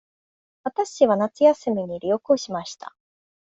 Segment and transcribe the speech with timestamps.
[0.63, 2.95] わたしは夏休みに旅行しました。